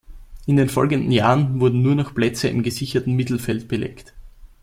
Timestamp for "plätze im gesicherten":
2.15-3.13